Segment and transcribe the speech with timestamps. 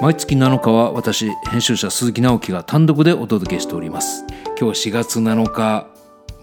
[0.00, 4.24] 毎月7日は私編集者鈴木直樹が単独でお届けしております。
[4.58, 5.88] 今日4月7日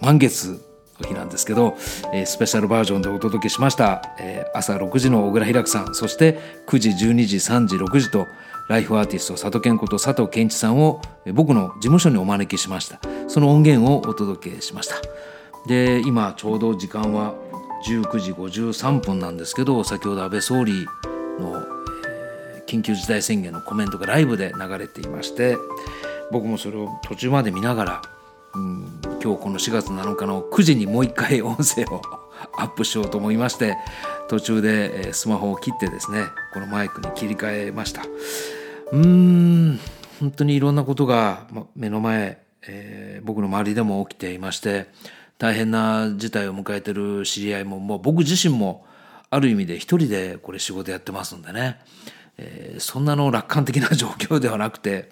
[0.00, 0.64] 満月
[1.00, 1.76] の日なんですけど、
[2.14, 6.38] えー、スペシャルバージョンでお届けしました、えー、朝6時の小倉平久さんそして
[6.68, 8.26] 9時12時3時6時と
[8.68, 11.02] ライフアーティスト佐藤健子と佐藤健一さんを
[11.34, 13.00] 僕の事務所にお招きしました。
[13.26, 14.94] その音源をお届けしました。
[15.66, 17.34] で今ちょうど時間は
[17.88, 20.86] 19時53分なんですけど先ほど安倍総理
[21.40, 21.77] の
[22.68, 25.56] 緊急事態宣言のコメントがライブで流れていまして
[26.30, 28.02] 僕もそれを途中まで見ながら、
[28.54, 32.02] うん、今日この4月7日の9時にもう一回音声を
[32.58, 33.76] アップしようと思いまして
[34.28, 38.02] 途中でスマホを切ってですねこのマイクに切り替えました。
[38.92, 39.80] うーん
[40.20, 44.88] 本当にいろんなことが目の前、えー、僕の周りでも起きていまして
[45.38, 48.84] 大変な事態を迎えてる知り合いももう僕自身も
[49.30, 51.80] ある意味で一人でこれ仕事やってますんでね。
[52.38, 55.10] えー、そんなの楽観的な状況ではなくて、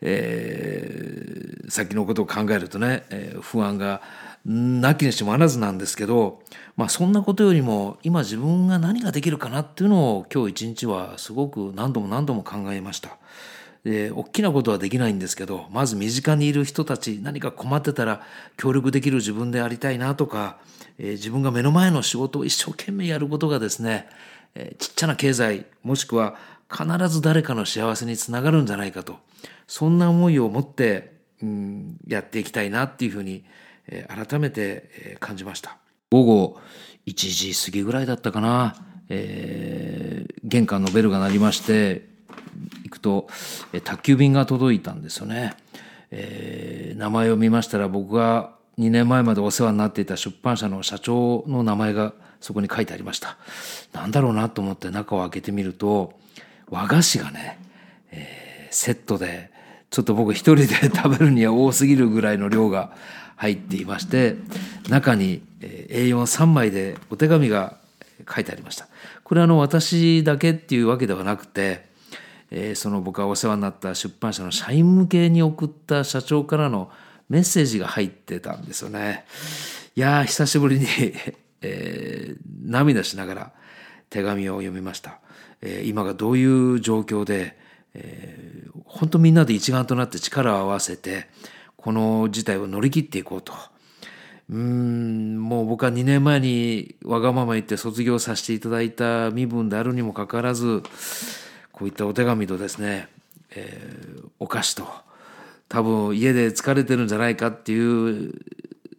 [0.00, 4.00] えー、先のことを考えるとね、えー、不安が
[4.44, 6.40] なきにしもあらずなんですけど、
[6.76, 13.18] まあ、そんなことよりも今自分が何ができるかなっていうのを今日一日はすごく何度も何度も考えました。
[13.84, 18.22] で大きなことはできないんですけどまず身近にいる人たち何か困ってたら
[18.56, 20.58] 協力できる自分でありたいなとか、
[20.98, 24.08] えー、自分が目の前の仕事を一生懸命やることがですね
[24.54, 26.36] えちっちゃな経済もしくは
[26.70, 29.16] 必ず誰かの幸せにつながるんじゃないかと。
[29.66, 33.44] そんな思いを持って、うん、やっていきたいなっていうふうに、
[33.86, 35.78] え改めて、感じました。
[36.10, 36.60] 午後
[37.06, 38.76] 1時過ぎぐらいだったかな、
[39.08, 42.06] えー、玄関のベルが鳴りまして
[42.84, 43.28] 行くと、
[43.72, 45.54] え宅急便が届いたんですよね、
[46.10, 53.36] えー、名前を見ましたら僕が2年前までお世話になっていた出版社の社長の名前がそこに書いてありました。
[53.92, 56.14] なんだろうなと思って中を開けてみると、
[56.70, 57.58] 和菓子がね、
[58.12, 59.50] えー、セットで、
[59.90, 62.92] ちょっと僕一人で食べるには多すぎるぐらいの量が
[63.36, 64.36] 入っていまして、
[64.88, 67.78] 中に A43 枚でお手紙が
[68.32, 68.86] 書いてありました。
[69.24, 71.86] これはあの私だけっていうわけではなくて、
[72.50, 76.90] えー、その僕がお世話になった出版社の社員向けに送った社長からの
[77.28, 79.24] メッセージが入ってたんですよね。
[79.96, 80.86] いやー、久しぶりに
[81.60, 83.52] えー、涙しながら
[84.10, 85.18] 手紙を読みました。
[85.60, 87.58] えー、今がどういう状況で、
[87.94, 91.28] えー、本当みんなで一丸となって力を合わせて
[91.76, 93.52] この事態を乗り切っていこうと。
[94.50, 100.82] うんもう僕は2年前にわがまま言って卒業させていただいた身分であるにもかかわらず
[101.70, 103.08] こういったお手紙とですね、
[103.50, 104.88] えー、お菓子と
[105.68, 108.32] 多分家で疲れてるんじゃないかっていう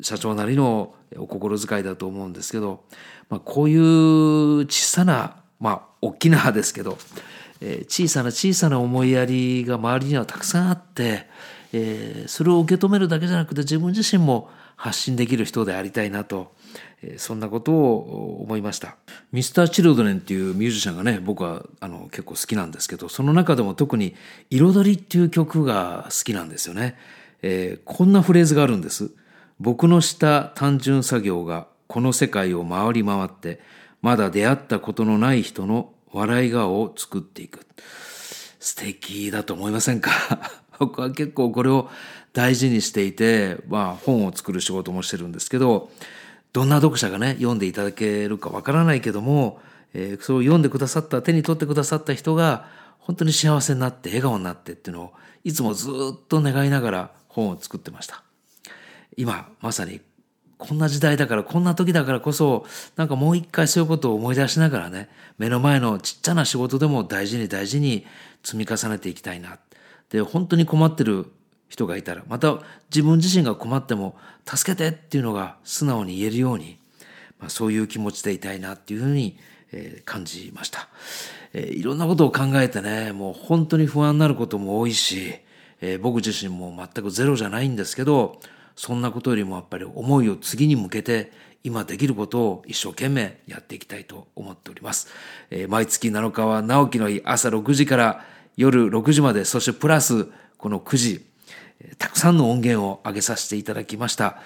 [0.00, 2.84] 社長なりのお心遣いだと思うんですけど、
[3.28, 6.98] まあ、こういう小さなまあ大きなですけど、
[7.60, 11.26] えー、小さな小さな思いやりが周りにはたくさんあって、
[11.72, 16.52] えー、それを受け止めるだけじゃなくて自分自身も発信できる人でありたいなと、
[17.18, 18.96] そんなことを思いました。
[19.32, 24.14] ミスター・チルドレンっていうミュージシャンがね僕はあの結構好きなんですけどその中でも特に
[24.50, 26.96] 「彩り」っていう曲が好きなんですよね。
[27.42, 29.10] えー、こんなフレーズがあるんです。
[29.60, 33.60] 僕のした単純作業がこの世界を回り回って
[34.02, 37.66] まだ出会ったことのない人の笑い顔を作っていく。
[38.60, 40.10] 素敵だと思いませんか？
[40.80, 41.90] 僕は結構これを
[42.32, 45.90] 大事にしていて、まあ本を作る仕事もしてるんですけど、
[46.54, 49.60] どんな読者がね、読んでいただけるかわからないけども、
[49.92, 52.66] えー、それを読んでくださった、手に取ってくださった人が、
[53.00, 55.12] 本当に幸せになって、笑顔になってっていうのを、
[55.42, 55.92] いつもずっ
[56.28, 58.22] と願いながら本を作ってました。
[59.16, 60.00] 今まさに
[60.58, 62.66] こんな時代だからこんな時だからこそ
[62.96, 65.08] なんかもう一回そういうことを思い出しながらね
[65.38, 68.06] 目の前のちっちゃな仕事でも大事に大事に
[68.42, 69.58] 積み重ねていきたいな
[70.10, 71.26] で本当に困ってる
[71.74, 72.60] 人がいたらまた
[72.90, 74.16] 自分自身が困っても
[74.46, 76.78] 助けてっていうのが素直に言えるように、
[77.40, 79.36] まあ、そういう気持ちでいたいなっていうふうに、
[79.72, 80.88] えー、感じました、
[81.52, 85.34] えー、いろんなことを考えてねもう本当に不安になることも多いし、
[85.80, 88.40] えー、僕自身も全くゼロじゃないんですけど
[88.76, 91.32] そんなことよりもやっぱり思いを次に向けて
[91.64, 95.08] 今できることを一生懸命やっていきたいと思っております。
[95.50, 98.24] えー、毎月7日は直樹の日朝6時から
[98.56, 100.28] 夜6時まで、そしてプラス
[100.58, 101.26] この9時、
[101.98, 104.38] たくさんの音源を上げさせていただきました。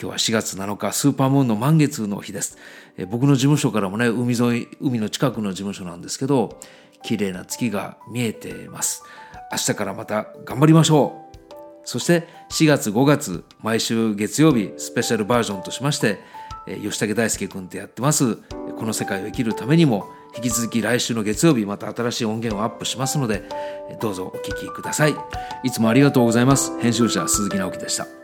[0.00, 2.58] 今日は4月7日、スーパームーンの満月の日です。
[2.96, 6.60] え、僕の事務所からもね、海沿い、海の近くの事務所なんですけど、
[7.02, 9.02] 綺麗な月が見えています。
[9.52, 11.34] 明日からまた頑張りましょう
[11.84, 16.18] そして4月5月毎週月曜日スペシャルバージョンとしまして
[16.82, 23.42] 吉武大輔君とやってますこの世界を生きるためにも引き続き来週の月曜日また新しい音源をアップしますので
[24.00, 25.14] どうぞお聴きください。
[25.62, 26.78] いつもありがとうございます。
[26.80, 28.23] 編集者鈴木直樹でした。